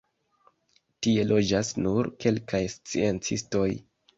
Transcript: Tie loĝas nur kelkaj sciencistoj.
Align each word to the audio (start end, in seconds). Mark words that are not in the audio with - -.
Tie 1.07 1.25
loĝas 1.33 1.71
nur 1.83 2.09
kelkaj 2.25 2.65
sciencistoj. 2.77 3.71